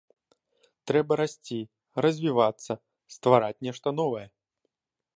Трэба 0.91 1.13
расці, 1.21 1.59
развівацца, 2.05 2.73
ствараць 3.17 3.55
нешта 3.69 3.87
новае. 4.03 4.27